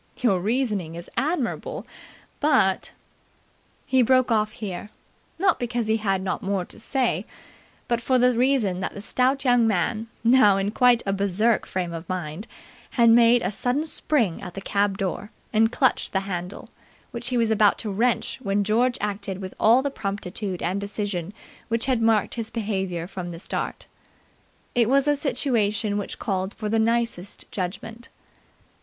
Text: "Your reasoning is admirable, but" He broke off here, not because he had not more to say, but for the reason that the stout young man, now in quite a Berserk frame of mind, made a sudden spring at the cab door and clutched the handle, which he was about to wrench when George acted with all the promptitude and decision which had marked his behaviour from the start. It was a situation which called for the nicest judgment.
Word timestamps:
"Your 0.17 0.39
reasoning 0.41 0.95
is 0.95 1.11
admirable, 1.15 1.85
but" 2.39 2.91
He 3.85 4.01
broke 4.01 4.31
off 4.31 4.53
here, 4.53 4.89
not 5.37 5.59
because 5.59 5.85
he 5.85 5.97
had 5.97 6.23
not 6.23 6.41
more 6.41 6.65
to 6.65 6.79
say, 6.79 7.23
but 7.87 8.01
for 8.01 8.17
the 8.17 8.35
reason 8.35 8.79
that 8.79 8.95
the 8.95 9.03
stout 9.03 9.45
young 9.45 9.67
man, 9.67 10.07
now 10.23 10.57
in 10.57 10.71
quite 10.71 11.03
a 11.05 11.13
Berserk 11.13 11.67
frame 11.67 11.93
of 11.93 12.09
mind, 12.09 12.47
made 12.97 13.43
a 13.43 13.51
sudden 13.51 13.85
spring 13.85 14.41
at 14.41 14.55
the 14.55 14.59
cab 14.61 14.97
door 14.97 15.29
and 15.53 15.71
clutched 15.71 16.13
the 16.13 16.21
handle, 16.21 16.71
which 17.11 17.27
he 17.27 17.37
was 17.37 17.51
about 17.51 17.77
to 17.77 17.91
wrench 17.91 18.39
when 18.41 18.63
George 18.63 18.97
acted 19.01 19.39
with 19.39 19.53
all 19.59 19.83
the 19.83 19.91
promptitude 19.91 20.63
and 20.63 20.81
decision 20.81 21.31
which 21.67 21.85
had 21.85 22.01
marked 22.01 22.33
his 22.33 22.49
behaviour 22.49 23.05
from 23.05 23.29
the 23.29 23.37
start. 23.39 23.85
It 24.73 24.89
was 24.89 25.07
a 25.07 25.15
situation 25.15 25.95
which 25.99 26.17
called 26.17 26.55
for 26.55 26.69
the 26.69 26.79
nicest 26.79 27.51
judgment. 27.51 28.09